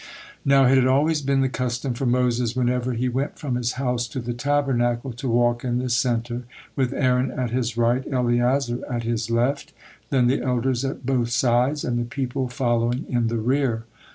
[0.43, 4.07] Now it had always been the custom for Moses whenever he went from his house
[4.07, 9.03] to the Tabernacle to walk in the center, with Aaron at his right, Eleazar at
[9.03, 9.73] his left,
[10.09, 13.83] then the elders at both sides, and the people following in the rear.